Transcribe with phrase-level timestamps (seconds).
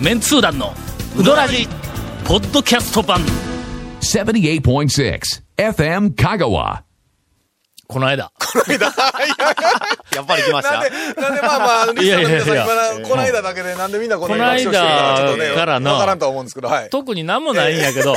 [0.00, 0.72] メンツー団の
[1.18, 1.66] ウドラジ
[2.26, 3.20] ポッドキャスト版。
[4.00, 5.20] 78.6
[5.56, 6.82] FM Kagawa.
[7.88, 8.30] この間。
[10.14, 10.72] やっぱり来ました？
[10.72, 10.90] なんで、
[11.22, 12.66] なんでまあまあ、 リスナーの皆さんいやいやいや
[12.98, 15.92] 今、この間だけでなんでみんなこのこの間爆笑してるかちょっとね、からの。
[15.94, 16.90] わからんとは思うんですけど、はい。
[16.90, 18.14] 特になんもないんやけど、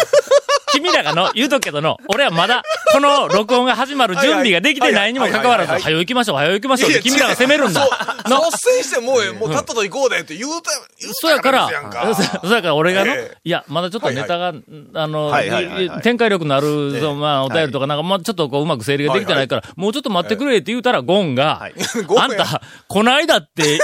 [0.71, 7.81] 君らがの、言うとくけどの、俺はまだ、この録音が始まる準備ができてないにもかかわらず、はいはいはいはい早よ行きましょう、早よ行きましょうって君らが責めるんだ。
[7.81, 11.69] 率先してもう、もう、たっとと行こうでって言うた、言うそうやから、
[12.15, 13.37] そそうやから俺がの、ええ。
[13.43, 14.53] いや、まだちょっとネタが、
[14.93, 16.01] あの、はいはいはいはい。
[16.01, 16.67] 展開力のある、
[17.15, 21.61] まあ、お便りとかなんか、まあ、ちょっとこう、うまく整理ができてないから、もうちょっと待ってくれって言うたら、ゴンが、
[22.17, 23.79] あんた、こないだって、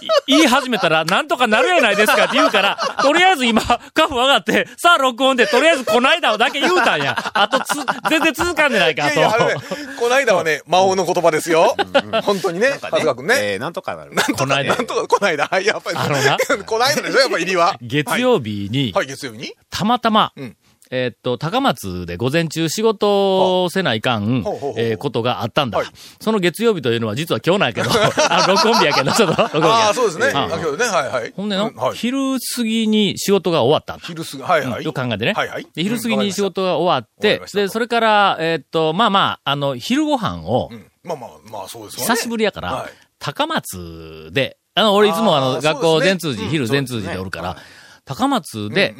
[0.00, 7.16] い言い始めたら、なんとかなるやないですかって言うから、とりあえず今、カフ上がって、さあ録音で、とりあえずこないだだけ言うたんや。
[7.34, 7.74] あとつ、
[8.10, 9.14] 全然続かんでないか、と。
[9.14, 9.54] いやいや、ね、
[9.98, 11.76] この間はね、魔王の言葉ですよ。
[12.22, 13.34] 本当にね、長谷川君ね。
[13.38, 14.12] えーなんとかなる。
[14.36, 15.96] この間なんとか、この間、はい、やっぱり。
[15.98, 17.76] あのな この間でしょ、やっぱ入りは。
[17.80, 19.54] 月曜日に、はい、月曜日に？
[19.70, 20.56] たまたま、うん
[20.96, 24.44] えーっと、高松で午前中仕事をせないかん
[24.76, 25.88] えーことがあったんだはい。
[26.20, 27.90] その月曜日というのは実は今日なんやけど、
[28.30, 30.26] あ、録音日やけど、ちょっと、録音日やああ、そうですね。
[30.28, 31.32] うんあ今日ね、はいはい。
[31.34, 31.72] ほんでの。
[31.94, 34.04] 昼過ぎに仕事が終わったんだ。
[34.06, 34.84] 昼過ぎ、はいはい。
[34.84, 35.32] よく考えてね。
[35.32, 35.66] はいはい。
[35.74, 42.14] で、昼過ぎに仕事が終わってで、それから、えーっと、まあまあ、あの、昼ご飯をう、んまあまあ、まあそうですわね。
[42.14, 47.56] 久しぶりやから、はい高松で、あの、俺いつもあの、学校全通寺、うん昼全通寺でおるから、
[48.04, 48.94] 高松で、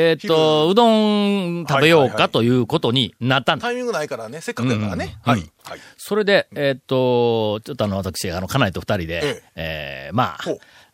[0.00, 3.66] えーっと、うどん食べようかということになったんだ。
[3.66, 5.18] タイミングないからね、せっかくだからね。
[5.26, 5.40] うんはい。
[5.64, 5.80] はい。
[5.96, 10.38] それで、えーっと、ちょっとあの、私、あの、家内と二人で、ええーまあ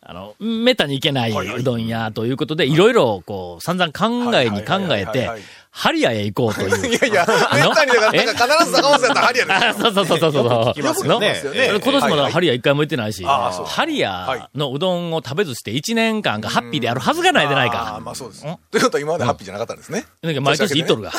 [0.07, 5.41] あの、めったに行けないうどん屋ということで、いろいろ、こう、散々考えに考えてはい、
[5.77, 6.87] ハリアへ行こうという。
[6.87, 10.43] いやいや、めったにだから、なんか必ず坂本さんやったらハリアあです そうそうそうそうそう。
[10.71, 17.99] 聞きますよくますよね今年もハリア一回も行ってないし、ハリアのうどんを食べずして1年間がハッピーであるはずがないでないああ、か。
[17.99, 18.47] まあそうです。
[18.47, 18.57] ん？
[18.71, 20.05] ということは今までハッピーじゃなかったんですね。
[20.23, 21.11] 毎年行っとるが。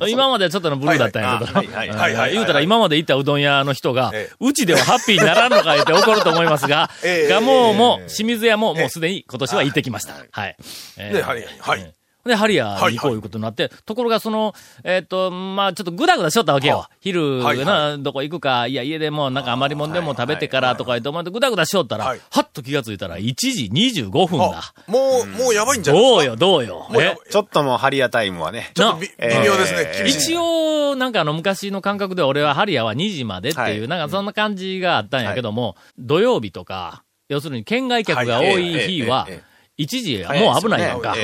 [0.00, 1.54] うん今まではちょっとのブルーだったんやけど。
[1.54, 2.32] はいはい。
[2.32, 8.06] 言うたら今まで行ったうどん屋の人がええ、うちではハッピーにならんのかいって怒ると思いますがええ、ガモーもええ。
[8.08, 10.14] 清水屋ももうすでに今年は行ってきました。
[10.32, 10.56] はい。
[10.98, 11.60] えでハリアに。
[11.60, 11.80] はい。
[11.80, 16.90] ええで、ハリアに行こういうことになって、ところがその、えっと、まあちょっとぐだぐだしよったわけよは。
[17.00, 24.90] 昼はいはな、どこ行くか、いや、家でもなんか余りもんでも食べてからとか言って、お前ぐだぐだしよったら、ははいっと気がついたら1時25分だあ。
[24.90, 26.36] もう、もうやばいんじゃないですか？
[26.36, 26.88] どうよ、どうよ。
[27.30, 28.70] ちょっともうハリアタイムはね。
[28.74, 29.92] ちょっと微妙ですね。
[29.96, 30.32] えー厳しい。
[30.32, 41.14] 一応、なんかあの、昔の感覚で俺はハリアは2時までっていう、はいなんかそんな感じがあったんやけども、土曜日とか、要するに県外客が多い日はえええええ、1時はもう危ないやんか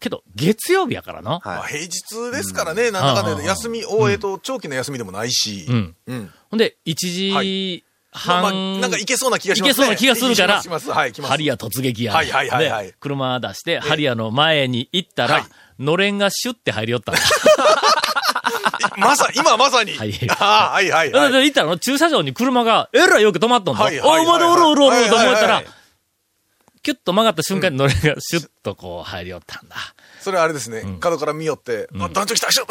[0.00, 1.32] けど、月曜日やからの。
[1.32, 5.66] はいまあ平日ですからね、なんだかんだで休み、大江と長期の休みでもないし。
[5.68, 5.96] うん。
[6.06, 6.32] うん。
[6.50, 9.70] ほんで、1時半、なんかいけそうな気がしますね。
[9.70, 11.30] いけそうな気がするからします、しますはい、来ます。
[11.30, 12.12] ハリア突撃や。
[12.12, 15.44] はいはいはいはいで車出して、ハリアの前に行ったら、はい
[15.80, 17.20] のれんがシュッて入りよったんだ。
[18.98, 19.96] まさ、今まさに。
[19.96, 21.32] はいああ、はいはいはい。
[21.32, 23.82] で、行ったら駐車場に車が、えらいよく止まっとんと。
[23.82, 25.74] はいはいはいおい、まだおるおるおると思ったらはいはいはい、
[26.82, 27.96] キュッと曲がった瞬間にのれん。
[27.96, 29.76] がシュッとこう入りよったんだ。
[30.20, 32.66] それはあれですね、角から見よって、あ団長来たでしょ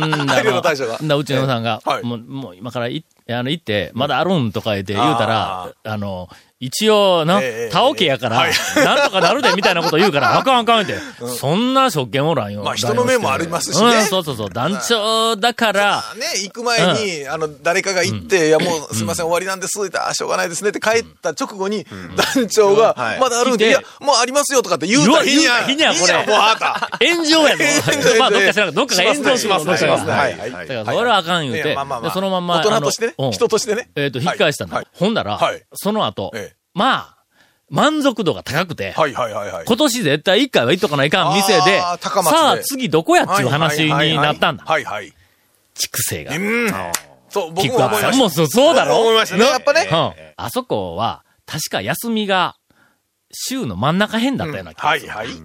[0.00, 0.26] うん、
[0.62, 0.98] 大将が。
[1.02, 2.02] だうちのさんが、はい。
[2.04, 6.28] もう、もう今からい、あの、行って、まだあるんとか言って言うたら、あの、
[6.60, 8.52] 一応な、ええタオケやから、はい。
[8.84, 10.98] なんとかなるで、みたいなこと言うから、 あかんあかんって、
[11.38, 12.64] そんな職権おらんよ。
[12.64, 13.86] まあ人の目もありますしね。
[13.86, 19.78] うん、そうそうそう、団長だから、ね、行く前に、あの、誰かが行って、いや、もう、すみません、終わりなんです。
[19.78, 21.86] あしょうがないですねって帰った直後に、
[22.34, 26.34] 団長がはい、まだあるんで、いや、もうありますよとかって言うた日には、言うた日にはこれ。
[26.34, 26.90] もうあった。
[27.00, 27.64] 炎上やぞ。
[28.18, 29.72] まあ、どっか知らど、どっかが炎上しますね。
[29.72, 31.78] だから、それはあかん言うて、
[32.12, 33.14] そのまんま、大人としてね。
[33.30, 33.90] 人としてね。
[33.94, 34.76] えっと、引き返したんだ。
[34.76, 34.86] はい。
[34.94, 36.47] ほんならはい、その後ええ、
[36.78, 37.16] まあ、
[37.68, 39.64] 満足度が高くて、はいはいはいはい。
[39.66, 41.98] 今年絶対一回は行っとかないかん店で、でさ
[42.52, 44.64] あ次どこやっていう話になったんだ。
[44.64, 45.12] はいはい。
[45.74, 46.34] 畜生が。
[46.34, 46.72] うん。
[47.28, 48.00] そう、僕菊も思いました。
[48.00, 49.00] 川さんもそうそうだろ？
[49.00, 49.44] 思いましたね。
[49.44, 49.88] やっぱね。
[49.90, 50.12] うん。
[50.36, 52.56] あそこは、確か休みが、
[53.32, 55.12] 週の真ん中辺だったような気がする。
[55.12, 55.36] はいはい。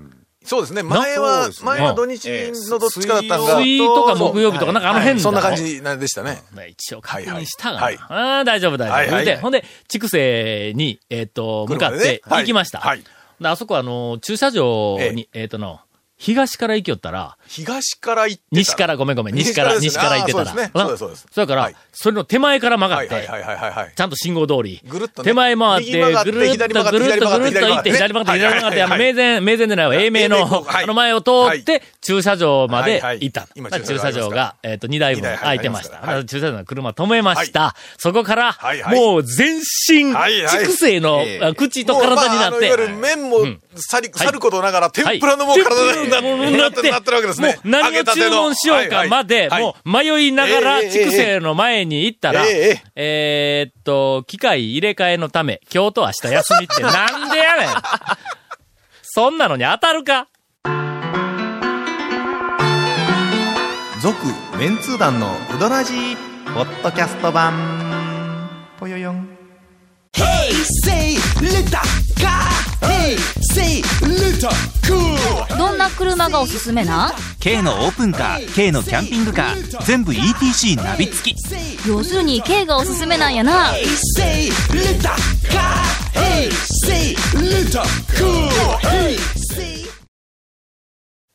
[0.43, 0.83] そうですね。
[0.83, 2.27] 前は、前は土日
[2.69, 3.59] のどっちかだったんが。
[3.59, 6.43] 水とか木曜日とかなんかあの辺だそんな感じなんでしたね。
[6.53, 7.83] ね一応確認したがな。
[7.83, 8.95] はいああ、大丈夫大丈夫。
[8.95, 12.79] はいはいで、ほんで、畜生に、えっ、と、向かって行きました。
[12.79, 13.03] はい。
[13.39, 15.79] であそこはあの、駐車場に、えっ、との、
[16.17, 18.59] 東から行きよったら、東から行ってたら。
[18.59, 20.45] 西から、ごめんごめん、西から、西 西から行ってたら。
[20.45, 20.71] そうですね。
[20.73, 21.27] そうですそうです。
[21.31, 21.75] それから、はい。
[21.91, 23.93] それの手前から曲がって、はいはいはい。
[23.95, 24.79] ちゃんと信号通り。
[24.87, 25.27] ぐるっとね。
[25.27, 33.47] 手前回って、ぐるっと、ぐるっと、ぐるっと行って、左左曲がって左曲がって、あの、名前、名前でないわ、英名の、あの前を通って、駐車場まで行った。
[33.55, 36.23] 今まあ駐駐車場が、えっと、2台分空いてました。
[36.23, 37.75] 駐車場の車止めました。
[37.97, 38.57] そこから
[38.87, 40.13] もう全身、
[40.49, 41.25] 畜生の
[41.55, 42.67] 口と体になって。
[42.67, 43.39] いわゆ、る麺も
[43.75, 47.47] さることながら、天ぷらのもうはい体になってなってるわけですね。
[47.47, 52.43] もう何を注文しようかまで、もう迷いながら、ええ畜生の前に行ったら、
[52.95, 57.67] えっと、機械入れ替えのため、今日と明日休みってなんでやねん。
[59.03, 60.27] そんなのに当たるか。
[64.01, 64.17] 続
[64.57, 66.17] メンツー団のウドラジー
[66.53, 67.53] ポッドキャスト版。
[68.77, 69.29] ぽよよん。
[70.85, 71.79] Say little
[72.19, 72.49] car.
[72.81, 73.42] Hey, say.
[75.57, 77.09] どんな車がおすすめな？
[77.09, 81.37] ん K のオープンカー K のキャンピングカー全部 ETC ナビ付き。
[81.87, 83.71] 要するに K がおすすめなんやな.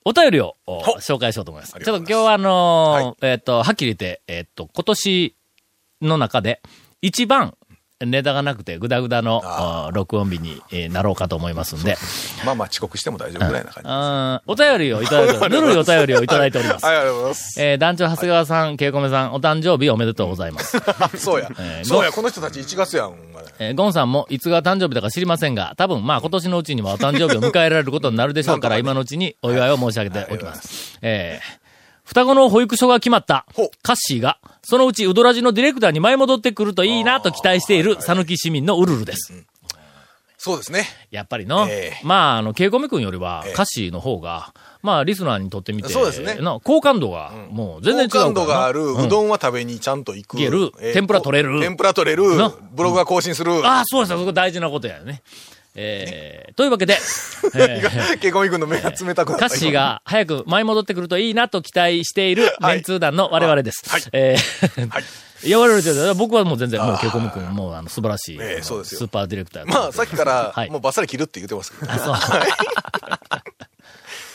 [0.05, 1.73] お便りをお紹介しようと思います。
[1.73, 5.37] ちょっと今日はあのーえーっと、はっきり言って、えーっと、今年
[6.03, 6.63] の中で
[7.01, 7.55] 一番
[8.07, 9.43] ネタがなくてグダグダの
[9.89, 11.97] お録音日にえーなろうかと思いますんで、
[12.47, 13.89] まあまあ遅刻しても大丈夫ぐらいな感じ。
[13.91, 16.87] あーお便りをいただいて ぬるいお便りをいただいております。
[16.87, 17.61] はい、ありがとうございます。
[17.61, 20.77] えー団長長谷川さん、ケイコメさん、お誕生日おめでとうございます。
[20.79, 21.83] あ そうやえ。
[21.83, 23.15] ーそうや、この人たち1月やん。
[23.59, 30.99] えーゴンさんもいつが誕生日だか知りませんが、多分まあ今年のうちにはお誕生日を迎えられることになるでしょうから、今のうちにお祝いを申し上げておきます。
[31.03, 31.68] えー
[32.09, 33.45] 双子の保育所が決まった
[33.83, 39.45] カッシーが、そのうちウドラジのディレクターに舞い戻ってくるといいなと期待している讃岐市民のウルルです。
[40.39, 40.87] そうですね。
[41.11, 48.11] やっぱりの、ええまあ、あの、ケイコメ君よりはええ、カッシーの方が、まあ、リスナーにとってみて、そうですねの好感度が、もう全然違う。
[48.11, 50.39] 好感度がある、うどんは食べにちゃんと行く。
[50.39, 52.55] 行けるえー天ぷら取れる天ぷら取れるな。
[52.73, 53.53] ブログが更新する。
[53.67, 54.19] ああ、そうですよ。
[54.19, 55.23] そこ大事なことやね。
[55.81, 56.95] えー、というわけで、
[57.55, 59.49] えーケミ君の目が冷たくなった。
[59.49, 63.89] カッシーが早く舞い戻ってくるといいなと期待しているメンツー団の我々です。
[63.89, 65.05] はいえーはい
[65.45, 69.67] いや、我々で僕はもう全然、もうケイコム君もうあの素晴らしい、ええそうですよスーパーディレクター。
[69.67, 71.93] まあ、さっきからはい、もうバッサリ切るって言ってますけど。
[71.93, 72.17] あそう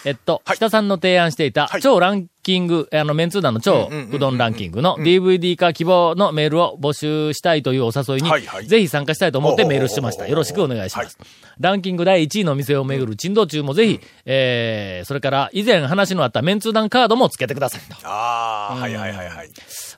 [0.05, 10.27] えっと、北さんの提案していたはい超ランキング、あの、メンツー団の超うどんランキングの DVD 化希望のメールを募集したいというお誘いにはいはい、ぜひ参加したいと思ってメールしてました。
[10.27, 11.17] よろしくお願いします。
[11.59, 17.95] ランキング第1位の店を巡る珍道中もぜひ、えー、それから以前話のあったメンツー団カードも付けてくださいと。
[18.05, 19.49] ああ、はいはいはいはい。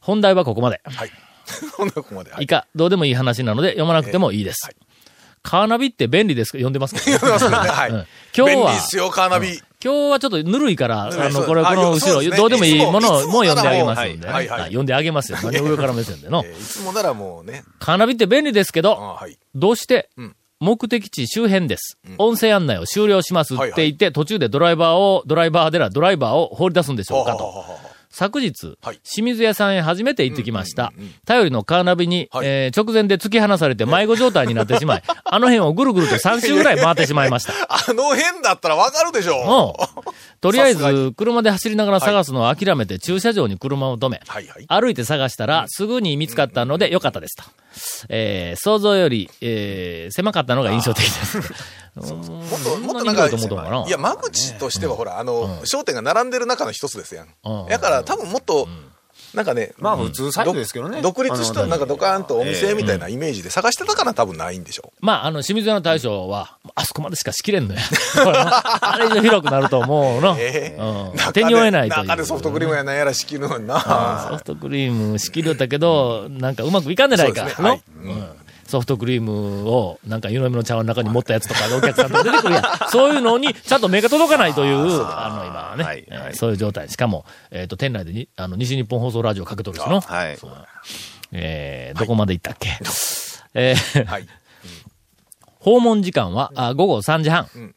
[0.01, 0.81] 本題はここまで。
[0.83, 1.11] はい。
[1.75, 2.31] こんなここまで。
[2.31, 4.69] はい以下、どうでもいい話なので読まなくてもいいです。
[5.41, 6.57] カーナビって便利ですか？
[6.57, 7.89] 読んでますか、 はい。
[7.91, 8.05] うん
[8.37, 9.61] 今日は便利っすよ、カーナビ。
[9.85, 15.37] 今日はちょっとぬるいから、あの、これ、こあの後ろ、どうでもいいもものをももう読んであげますんで、はいはいはい読んであげますよ。
[15.43, 16.49] 何を上から目線でのえ。
[16.49, 17.63] ーいつもならもうね。
[17.77, 19.19] カーナビって便利ですけあど。
[19.53, 21.99] どうしてうん、目的地周辺です。
[22.17, 27.63] 音声案内を終了しますはいって言って、途中でドライバーを、ドライバーでらドライバーを放り出すんでしょうかと。
[28.17, 28.99] 昨日、はい。
[29.03, 30.93] 清水屋さんへ初めて行ってきました。
[31.25, 32.47] 頼りのカーナビに、はい。
[32.47, 37.53] えー直前で突き放されて迷子状態になってしまい、 あの辺をぐるぐると3周ぐらい回ってしまいました。
[37.67, 39.99] あの辺だったらわかるでしょう。
[39.99, 40.05] ん。
[40.39, 44.65] とりあえず、車で走りながら探すのを諦めて駐車場に車を止め、はいはい。
[44.67, 47.43] 歩いて探したら、すぐに見つかったのでよかったですと。
[48.09, 51.37] えー想像より、えー狭かったのが印象的です。
[51.95, 52.31] もっと、そ
[52.79, 57.65] もっとなんかいや、間口としてはほら、あの、商店が並んでる中の一つですやうん。
[57.65, 57.67] ん。
[57.67, 58.67] だから多分もっと、
[59.33, 61.01] なんかね、まあ普通サイズですけどね。
[61.01, 67.81] 独立した、なんかドカーンとお店みたいなイメージで探してたから多分ないんでしょまあ、あの、清水屋の大将は、あそこまでしか仕切れんのや。
[68.17, 70.35] あれ以上広くなると思うの。
[70.39, 72.07] ええうん手に負えないという。
[72.07, 74.27] 中でソフトクリームやなんやら仕切るのにな。
[74.29, 77.45] ソフトクリーム仕切るったけど、なんかうまくいかんでないか。
[77.45, 78.13] ねはいの？
[78.13, 78.27] うん
[78.67, 82.63] ソフトクリームを、なんか湯飲みの茶碗の中に持ったやつとかでお客さんとか出てくるやん。
[82.89, 86.89] そういうのに、ちゃんと目が届かないという、あの、今はね、はいえーはいそういう状態。
[86.89, 90.01] しかも、えっ、と、店内でに、あの、西日本放送ラジオかけとるしの。
[90.01, 90.37] はい。
[91.31, 92.69] えーどこまで行ったっけ？
[93.53, 94.27] えーはい。
[95.59, 97.75] 訪問時間は、あ午後3時半、ん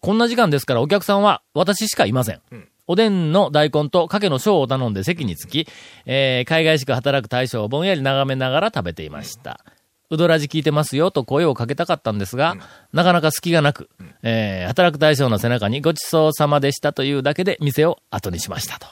[0.00, 2.36] こんな時間ですからお客さんは私しかいません。
[2.36, 5.66] んおでんの大根とかけの小を頼んで席につき、
[6.06, 9.60] えー海外しく働く大将をぼんやり眺めながら食べていました。
[9.66, 9.70] う
[10.16, 12.56] どらじ聞いてますよと声をかけたかったんですが、
[12.92, 13.88] なかなか隙がなく、
[14.22, 18.86] えー働く大将の背中にごちそうさまでしたというだけで店を後にしましたと。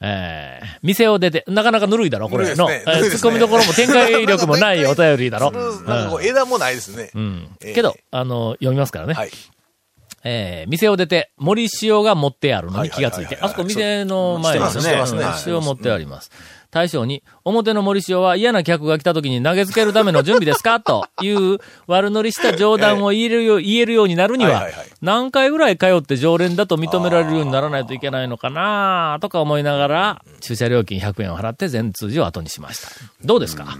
[0.00, 2.68] えー店を出て、なかなかぬるいだろ、これの。
[2.68, 5.50] ねね突っ込みどころも展開力もないお便りだろ。
[5.86, 7.10] なんかこう枝もないですね。
[7.14, 7.48] うん。
[7.62, 9.14] ええけど、あの、読みますからね。
[9.14, 9.30] はい。
[10.28, 14.70] えー、店を出て、森塩が持ってあるのに気がついて、あそこ店の前にね
[15.46, 16.32] 塩持ってあります。
[16.72, 20.80] 大将に、表の森塩は嫌な客が来た時に投げつけるための準備ですか？
[20.82, 24.68] という悪乗りした冗談を言えるよう、言えるようになるには
[25.00, 32.88] 何回ぐらい通って常連だと認められるようにならないといけないのかなとか思いながら、駐車料金100円を払って全通寺を後にしました。
[33.24, 33.78] どうですか？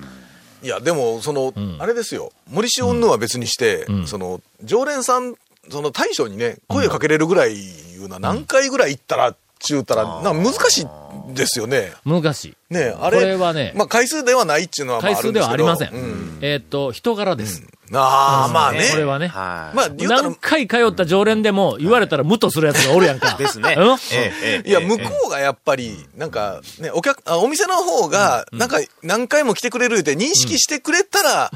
[0.62, 2.33] いや、でも、その、あれですよ。
[2.50, 5.35] 森塩云々は別にして、その、常連さん、
[5.70, 10.87] その大将にね、声かけれるぐらいいうのは何回ぐらい行ったら、ちゅうたら、なんか難しい
[11.35, 11.92] ですよね。
[12.04, 12.75] 難しい。
[12.75, 13.18] ねあれ。
[13.18, 15.90] これはねまあ回数ではないっていうのはまあ回数ではありません。
[15.92, 17.62] うんえーっと、人柄です。
[17.94, 18.88] ああ、まあね。
[18.90, 19.28] これはね。
[19.28, 19.76] はい。
[19.76, 23.35] まあ、何、回通った常連でも言われたらムッとするやつがおるやんか。
[23.38, 23.75] ですね。
[23.78, 23.94] うん？
[23.94, 31.50] ええええいや、向こうがやっぱり、なんか、ね、お客、あお店の方が、なんか、何回も来てくれるって認識してくれたら、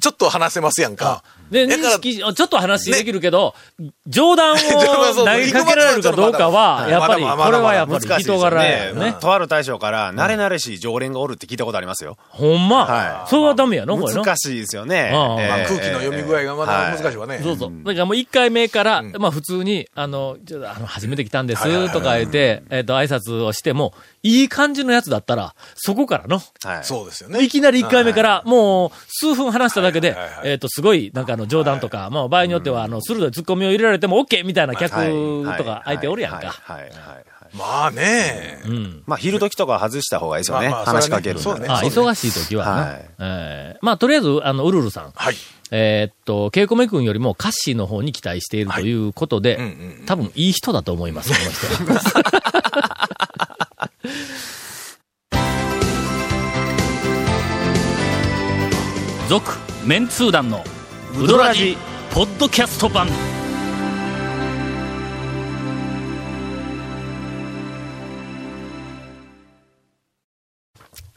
[0.00, 1.22] ちょっと話せますやんか。
[1.50, 3.54] で、認識、ちょっと話できるけど、
[4.06, 4.56] 冗談を
[5.14, 9.14] 投げかけられるかどうかは、はいやっぱり、これはやっぱり人柄やね。
[9.20, 12.16] とある大将から、慣れ慣れしい常連がおるって聞いたことありますよ。
[12.28, 12.84] ほんま？
[12.86, 13.98] はいそれはダメやの？
[13.98, 14.24] これの。
[14.24, 15.10] 難しいですよね。
[15.12, 15.36] まあ、
[15.66, 17.40] 空気の読み具合がまだ難しいわね。
[17.42, 17.72] そうそう。
[17.84, 26.84] だからもう一回目から、まあ普通に、あの、ちょっとあの、初めて来たんです、とか言って、えっと、挨拶をしても、いい感じのやつだったら、そこからの、はい。
[26.84, 27.42] そうですよね。
[27.44, 36.54] いきなり1回目から、もう、数分話しただけでえっと、すごい、なんかあの、冗談とか、まあ、場合によっては、あの、鋭いツッコミを入れられても OK みたいな客とか相手おるやんか。
[37.54, 38.60] まあね。
[38.66, 39.02] うん。
[39.06, 40.68] まあ、昼時とかは外した方がいいですよね。
[40.68, 42.72] まあまあ話しかけるんそれはね忙しい時はな。
[42.72, 45.12] はいえーまあ、とりあえず、あの、ウルルさん。
[45.14, 45.36] はい。
[45.70, 49.58] えーっと、ケイコメ君よりもカッシーの方に期待しているということで、
[50.06, 52.00] 多分いい人だと思います、この人は。
[59.28, 60.64] 続、メンツー団の
[61.20, 61.76] ウドラジ、
[62.12, 63.08] ポッドキャスト版。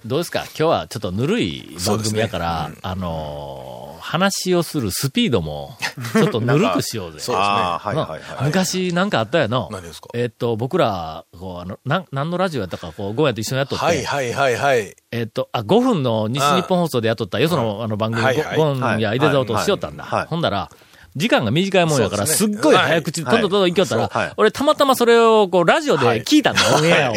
[0.03, 0.45] どうですか？
[0.45, 3.80] 今日はちょっとぬるい番組やから、あのー
[4.11, 5.77] 話をするスピードも、
[6.13, 7.19] ちょっとぬるくしようぜ。
[7.19, 7.47] そうですね。
[7.47, 8.45] はいなはいはい。
[8.45, 9.69] 昔なんかあったやの。
[9.71, 10.09] 何ですか？
[10.13, 14.93] えっと、僕ら、こう、あの、なん、何のラジオやったか、こう、ゴーヤと一緒にやっとって、はいはいはいはい。
[15.11, 20.03] えっと、あ、5分の西日本放送でやっとった、よその、あの番組、はいはいゴンや井出沢としよったんだ。
[20.29, 20.69] ほんだら、
[21.15, 23.33] 時間が短いもんやから、すっごい早口で、はい。
[23.33, 27.15] とんどんどんどん行きよったら、俺たまたまそれを、こう、ラジオで聞いたんだ、オンエアを。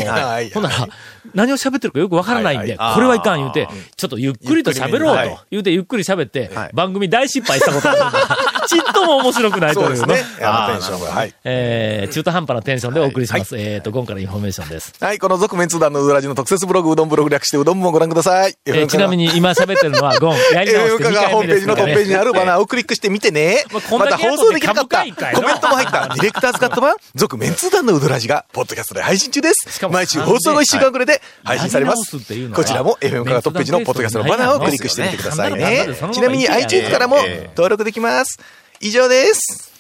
[0.53, 0.89] ほんなら、
[1.33, 5.31] 何を喋ってるかよくわからないんで、これはいかん言うて、ちょっとゆっくりと喋ろうはい。
[5.31, 8.37] と言うて、ゆっくり喋ってはい、番組大失敗したことあるんだ。
[8.69, 10.45] ちっとも面白くないというねそうですね。
[10.45, 11.07] あのテンションが。
[11.11, 11.35] はい。
[11.45, 13.59] えー、中途半端なテンションでお送りします。
[13.59, 14.93] えっ、と、ゴンからインフォメーションです。
[15.01, 18.55] はい、この続麺通団のうどラヂの特設ブログ、うどんブログ略してうどんもご覧ください。
[18.67, 20.37] えーちなみに、に今喋ってるのはゴン。
[20.53, 21.95] やり直して2カがホ回ームページのトップ。
[21.95, 29.89] ページにあるバナーをクリックしてみてねまた放送できなかったコメントも入った ディレクターズカット版、続麺通団のうどラヂが、ポッドキャストで配信中ですか。
[29.89, 32.17] も毎週放送後1週間くらいで配信されます
[32.53, 35.87] こちらも FM カがトップページのポッドキャストのバナーをクリックしてみてくださいね。
[36.13, 37.17] ちなみに iTunes からも
[37.57, 38.39] 登録できます。
[38.85, 39.73] 以上です。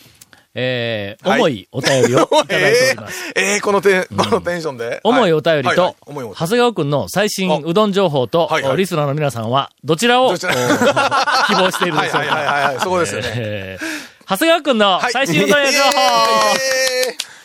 [0.55, 3.33] えー、はい重いお便りを いただいております。
[3.35, 5.01] えー、えーこのテン、このテンションで。
[5.05, 10.51] 重いお便りとはいはい、重いお便り長谷川くんの最新うどん情報と、はいはいリスナーの皆さんは、どちらを、 希望
[11.71, 12.53] しているでしょうはいはいはいか。
[12.69, 13.33] はい、そこですよね。
[13.35, 16.84] えー長谷川くんのはい最新うどん屋情報、えー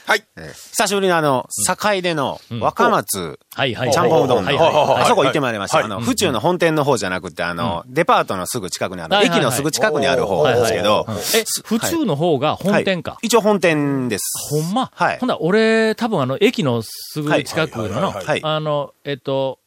[0.10, 0.24] はい。
[0.72, 3.92] 久しぶりのあの、境での若松、はいはい。
[3.92, 5.78] ちゃんぽんうどんの、あそこ行ってまいりました。
[5.78, 5.86] はい。
[5.86, 13.12] あの、府中の本店の方じゃなくて、あの、デパートのすぐ近くにある、駅のすぐ近くにある方なんですけど、え、府中の方が本店か？
[13.12, 13.28] はい。
[13.28, 14.24] 一応本店です。
[14.50, 14.89] ほんま？
[14.96, 15.20] はい。
[15.20, 18.39] ほんなら俺、多分あの、駅のすぐ近くのの、はい。
[18.44, 19.60] あの、えっと、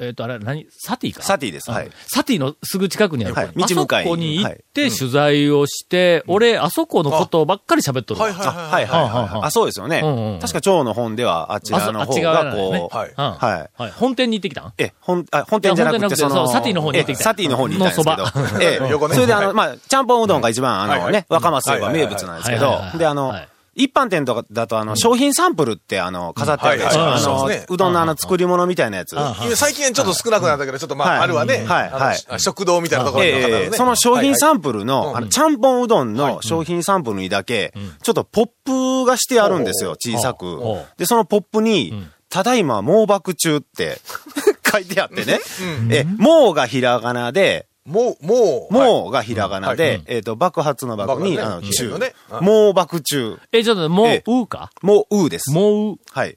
[0.00, 0.66] えっと、あれ、何？
[0.70, 1.22] サティか？
[1.22, 1.70] サティです。
[1.70, 1.90] はい。
[2.06, 3.34] サティのすぐ近くにある。
[3.34, 3.44] はい。
[3.46, 8.26] あそ道向かいにこに行って取材をして、俺、あそこのことばっかり喋っとるわ。
[8.26, 10.00] はいはいあ、はいはいはあそうですよね。
[10.02, 10.40] うんうん。
[10.40, 12.16] 確か蝶の本ではあっち側がなんだね。
[12.56, 13.08] こう、はい。
[13.10, 13.14] うん。
[13.16, 13.82] はい。
[13.82, 13.90] はい。
[13.92, 14.72] 本店に行ってきたん？
[14.78, 17.22] え、本、あ、本店じゃなくて、その、そうサティの方に行ってきた。
[17.22, 18.58] えサティの方に行ったんですけのそば。
[18.58, 18.88] ど、ええ。
[18.90, 22.80] 横ねそれであの、はいまあ、ちゃんぽんうどんが一番、あのね、若松といえば名物なんですけど。
[22.96, 23.48] で、あのはい、
[23.82, 27.02] 一般店とかだと、あの、商品サンプルって、あの、飾ってあるでしょ。
[27.02, 29.16] あのですね、うどんのあの、作り物みたいなやつ。
[29.56, 31.18] 最近ちょっと少なくなったけど、ちょっとまあ、はい。
[31.20, 31.64] あるわね。
[31.66, 32.40] はいはい。
[32.40, 37.72] 食堂みたいなところにその商品サンプルはいの、あの、ちゃんぽんうどんの商品サンプルにだけ、
[38.02, 38.46] ちょっとポッ
[39.02, 40.60] プがしてあるんですよ、小さく。
[40.96, 43.98] で、そのポップに、ただいま猛爆中って
[44.70, 45.40] 書いてあってね。
[45.90, 52.14] え、猛がひらがなで、もう、もう、猛がひらがなはで、えっと、爆発の爆に、あの、中中ね
[52.70, 52.72] う。
[52.72, 53.38] 爆中。
[53.52, 54.70] え、ちょっと、もうえ、うか？
[54.82, 55.50] もう、うです。
[55.50, 56.36] もう、はい。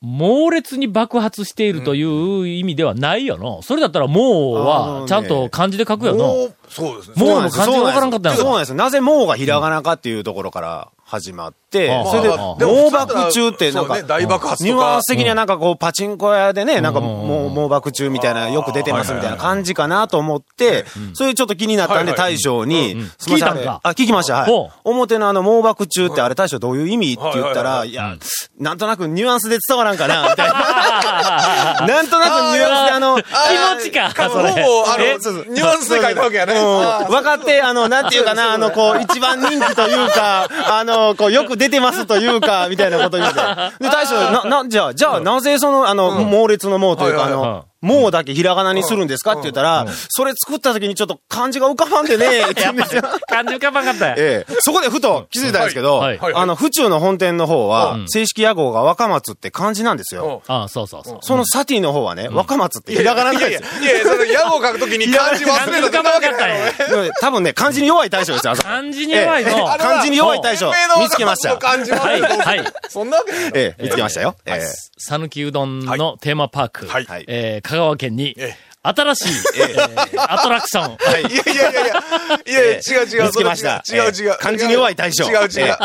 [0.00, 3.62] 猛烈に爆発しているという意味ではないよの。
[3.62, 6.24] それだったら、もうは、ねちゃんと漢字で書くよの。
[6.24, 7.14] もう、そうですね。
[7.16, 8.74] もうの漢字がわからんかったそうなんですよ。
[8.74, 12.36] なぜもうがひらがなかっていうところから始まってあ、それで、ああ。
[12.58, 23.48] 猛爆中ってなんか、ニュアンス的にはなんかこう、パチンコ屋でね、なんかもう猛爆中みたいな、よく出てますみたいな感じかなと思って、それちょっと気になったんで大将に、すいません。
[23.48, 23.80] 聞いたんか？
[23.82, 24.70] あ聞きました、はい。
[24.84, 28.16] 表のあの猛爆中ってあれ大将どういう意味って言ったら、はいいや、
[28.58, 30.54] なんとなくニュアンスで伝わらんかな、みたいな。
[31.86, 34.38] なんとなくニュアンスであの、気持ちか、ほ。
[34.38, 34.42] ぼ、
[34.86, 35.14] あの、え？
[35.50, 36.54] ニュアンスで書いたわけやね。
[36.54, 43.34] 分かって、あの、なんていうかな、あの、こう、一番人気というか、あの、こう、よく出てますというか、みたいなこと言うて。
[43.80, 49.32] で、大将、な、な、じゃあ、じゃあ、なぜその、あの、猛烈の猛というか、あはいはいはいの、猛だけひらがなにするんですか？
[49.32, 53.02] って言ったら、それ作った時にちょっと漢字が浮かばんでね、 って言うんですよ。
[53.28, 54.18] 感じ浮かばんかったやん。
[54.18, 60.42] ええ、そこでふと気づいたんですけど、あの、府中の本店の方はう、ん正式屋号が若松って漢字なんですよ。
[60.46, 61.18] ああ、そうそうそう。
[61.22, 66.72] そのサティの方はね、若松ってひらがななんですよ。、いやいや、その矢を書くときに漢字忘れた浮かばんかったんや。
[66.88, 69.50] でもね多分ね、漢字に弱い大将ですよ、漢字に弱いの。
[69.50, 71.56] ええ漢字に弱い大将、見つけました。
[71.56, 72.64] はい、はい。
[72.88, 74.36] そんなわけないのええ、見つけましたよ。
[74.46, 80.96] ええ讃岐うどんのテーマパーク、はいえー香川県にえ、新しい、えーアトラクション、い。
[81.36, 81.82] やいやいや。
[81.82, 83.22] いや、いやいや、違う違う。
[83.24, 83.82] 見つけました。
[83.88, 84.02] 違う。
[84.02, 84.30] 違う違う。
[84.30, 85.76] ええ漢字に弱い大将違う違う。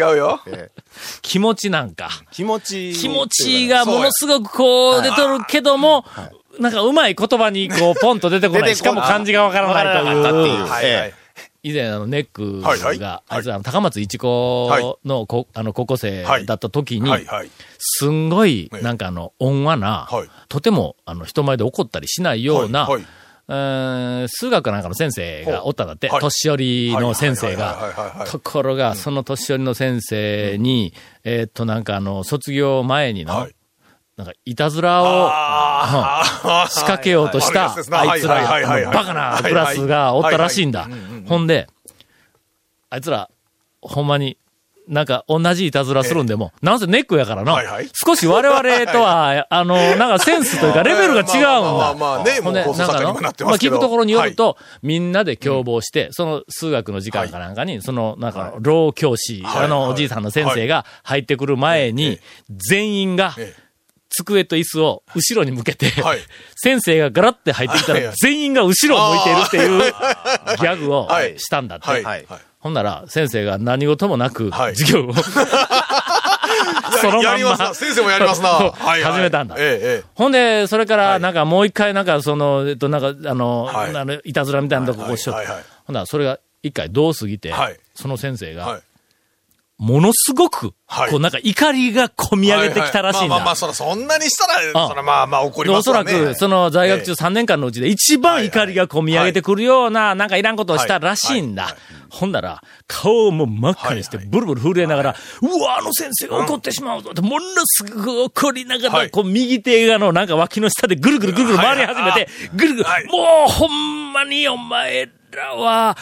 [0.00, 0.40] 違うよ。
[1.22, 2.08] 気持ちなんか。
[2.32, 2.92] 気持ち。
[2.94, 6.04] 気持ちがものすごくこう出とるけども、
[6.58, 6.70] な。
[6.70, 8.74] んかうまい言葉にこうポンと 出てこない。
[8.74, 10.62] しかも漢字がわからないとい
[11.10, 11.14] う。
[11.66, 12.98] 以前あのネックはいはい。
[12.98, 17.10] が、あいつあの高松一子のこあの高校生だった時に。
[17.78, 18.82] すんごいええ。
[18.82, 22.88] なんかあの温和なはい、とてもあの人前で怒ったりしないような
[23.48, 26.20] 数学なんかの先生がおったんだって、はい。
[26.20, 28.24] 年寄りの先生が。
[28.26, 30.94] いところが、その年寄りの先生に、
[31.24, 33.55] えーっと、なんかあの、卒業前にのはい、
[34.16, 40.88] なんか、いたずらを、あ仕掛けようとした、あいつら、バカなクラスがおったらしいんだ。
[41.26, 41.68] ほんで、
[42.88, 43.28] あいつら、
[43.82, 44.38] ほんまに、
[44.88, 47.60] なんか同じいたずらするんでも、なんせネックやからな。
[47.92, 51.96] 少し我々とは、あの、なんかセンスというかレベルが違うんまあまあまあだ。
[51.96, 53.32] まあね、もほん放送なんかの、まあ。
[53.58, 59.64] 聞くところによると、みんなで共謀して、その数学の時間かなんかに、その、なんか、老教師、はい。
[59.64, 63.65] あの、おじいさんの先生が入ってくる前に、全員が、ええ
[64.24, 66.18] 机と椅子を後ろに向けて、はい
[66.56, 69.92] 先生がガラって入ってきたら全員が後ろを向いているっていう
[70.58, 71.88] ギャグをはいしたんだって。
[71.88, 72.02] はい。
[72.02, 72.26] ははいい。
[72.58, 75.14] ほんなら先生が何事もなくはい授業を、
[77.00, 77.74] そのまんま。
[77.74, 78.48] 先生もやりますな。
[78.48, 80.04] はいはい始めたんだええ、ええ。
[80.14, 83.86] ほんで、それから、なんかもう一回、なんか、その、えっと、なんか、あの、は
[84.24, 85.36] いいたずらみたいなとここうしよう
[85.84, 88.82] ほんなら、それが一回どう過ぎて、はいその先生が、はい。
[89.78, 91.10] ものすごく、はい。
[91.10, 93.28] こう、なんか怒りが込み上げてきたらしいんだ。
[93.28, 96.26] まあまあまあ、そら、そんなにしたら、あそら、まあまあ、怒りでおそますわね。
[96.26, 101.64] らく、その在学中3年間のうちで一番怒りが込み上げてくるような、なんかいらんことをしたらしいんだ。
[101.64, 101.72] はい。
[101.72, 109.10] はいほんなら、顔をもう真っ赤にして、はいブルブル震えながら、うわ、あの先生が怒ってしまうぞって、ものすごく怒りながら、はい。
[109.10, 113.06] こう、右手がの、なんか脇の下でぐるぐるぐるぐる回り始めて、ぐるぐる、はい。
[113.06, 115.96] もう、ほんまにお前らは、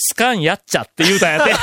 [0.00, 1.54] スカンやっちゃって言うたんやって。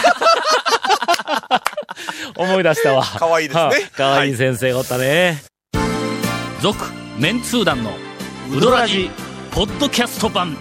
[2.35, 3.05] 思い出したわ。
[3.17, 5.41] 可愛いですねは可愛い先生がおったね。
[6.61, 7.97] 続、メンツー団の
[8.51, 9.09] ウドラジ、
[9.51, 10.57] ポッドキャスト版。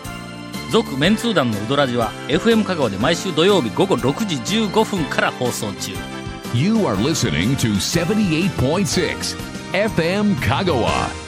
[0.71, 5.93] 続、メンツー団のウドラジは、FM 香川で毎週土曜日午後6時15分から放送中。
[6.55, 9.37] You are listening to 78.6
[9.73, 11.24] FM Kagawa.